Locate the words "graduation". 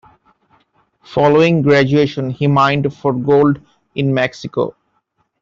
1.61-2.31